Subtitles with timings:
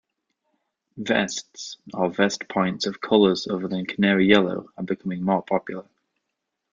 [0.97, 5.85] Vests or vest points of colours other than canary yellow are becoming more popular.